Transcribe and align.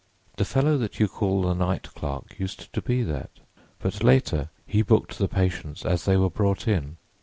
The 0.37 0.45
fellow 0.45 0.79
that 0.79 0.99
you 0.99 1.07
call 1.07 1.43
the 1.43 1.53
night 1.53 1.93
clerk 1.93 2.39
used 2.39 2.73
to 2.73 2.81
be 2.81 3.03
that, 3.03 3.29
but 3.77 4.03
later 4.03 4.49
he 4.65 4.81
booked 4.81 5.19
the 5.19 5.27
patients 5.27 5.85
as 5.85 6.05
they 6.05 6.17
were 6.17 6.27
brought 6.31 6.67
in. 6.67 6.97